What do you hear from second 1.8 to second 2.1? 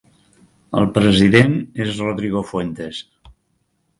és